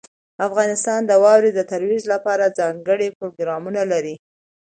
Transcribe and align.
افغانستان 0.47 0.99
د 1.05 1.11
واورې 1.23 1.51
د 1.53 1.59
ترویج 1.71 2.03
لپاره 2.13 2.53
ځانګړي 2.59 3.07
پروګرامونه 3.19 3.81
لري. 3.91 4.15